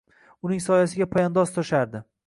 Uning 0.47 0.63
soyasiga 0.67 1.09
poyandoz 1.13 1.57
to‘shardi. 1.59 2.07